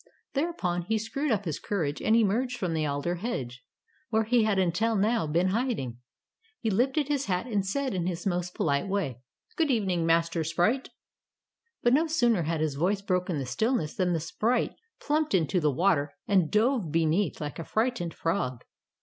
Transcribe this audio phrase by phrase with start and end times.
[0.33, 3.63] Thereupon, he screwed up his courage and emerged from the alder hedge,
[4.09, 5.99] where he had until now been hiding.
[6.59, 9.21] He lifted his hat, and said in his most polite way,
[9.57, 10.07] "Good evening.
[10.07, 10.89] Master Sprite."
[11.83, 15.69] But no sooner had his voice broken the stillness, than the sprite plumped into the
[15.71, 18.63] water and dove beneath like a frightened frog.